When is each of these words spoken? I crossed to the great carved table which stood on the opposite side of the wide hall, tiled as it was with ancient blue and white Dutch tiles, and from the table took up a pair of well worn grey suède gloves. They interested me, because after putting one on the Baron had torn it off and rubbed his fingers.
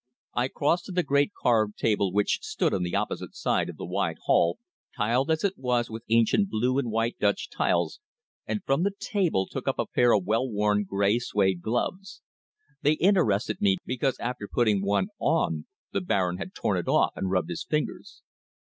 I 0.33 0.47
crossed 0.47 0.85
to 0.85 0.91
the 0.91 1.03
great 1.03 1.31
carved 1.39 1.77
table 1.77 2.11
which 2.11 2.39
stood 2.41 2.73
on 2.73 2.81
the 2.81 2.95
opposite 2.95 3.35
side 3.35 3.69
of 3.69 3.77
the 3.77 3.85
wide 3.85 4.17
hall, 4.25 4.57
tiled 4.97 5.29
as 5.29 5.43
it 5.43 5.59
was 5.59 5.91
with 5.91 6.01
ancient 6.09 6.49
blue 6.49 6.79
and 6.79 6.89
white 6.89 7.19
Dutch 7.19 7.51
tiles, 7.51 7.99
and 8.47 8.63
from 8.63 8.81
the 8.81 8.93
table 8.99 9.45
took 9.45 9.67
up 9.67 9.77
a 9.77 9.85
pair 9.85 10.11
of 10.11 10.25
well 10.25 10.49
worn 10.49 10.85
grey 10.85 11.17
suède 11.19 11.61
gloves. 11.61 12.23
They 12.81 12.93
interested 12.93 13.61
me, 13.61 13.77
because 13.85 14.17
after 14.19 14.47
putting 14.51 14.83
one 14.83 15.09
on 15.19 15.67
the 15.91 16.01
Baron 16.01 16.37
had 16.37 16.55
torn 16.55 16.77
it 16.77 16.87
off 16.87 17.11
and 17.15 17.29
rubbed 17.29 17.51
his 17.51 17.63
fingers. 17.63 18.23